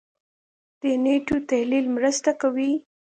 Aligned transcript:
دې 0.79 0.91
نېټو 1.03 1.35
تحلیل 1.49 1.85
مرسته 1.95 2.31
کوي. 2.41 2.71